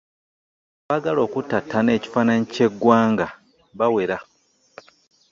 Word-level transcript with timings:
Abaagala 0.87 1.19
okuttattana 1.27 1.89
ekifaananyi 1.97 2.45
ky'eggwanga 2.53 3.27
bawera. 3.77 4.17